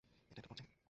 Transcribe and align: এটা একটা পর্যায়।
এটা 0.31 0.39
একটা 0.39 0.49
পর্যায়। 0.49 0.71